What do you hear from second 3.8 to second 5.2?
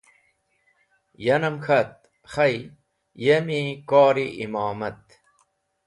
kor-e Imomat.